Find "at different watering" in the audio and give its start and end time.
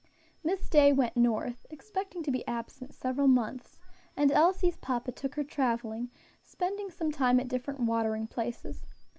7.39-8.25